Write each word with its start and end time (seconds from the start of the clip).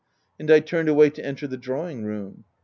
And 0.39 0.49
I 0.49 0.61
turned 0.61 0.89
away 0.89 1.11
to 1.11 1.23
enter 1.23 1.45
the 1.45 1.57
drawing 1.57 2.03
room. 2.03 2.45